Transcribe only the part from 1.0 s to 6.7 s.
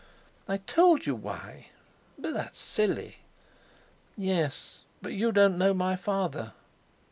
you why." "But that's silly." "Yes; but you don't know my father!"